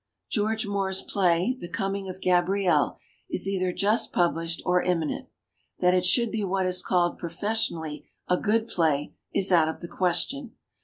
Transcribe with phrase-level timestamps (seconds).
[0.13, 2.97] *«George Moore's play, "The Coming of Gabrielle",
[3.29, 5.27] is either just published or inuninent.
[5.77, 9.87] That it should be what is called professionally a "good play" is out of the
[9.87, 10.53] question.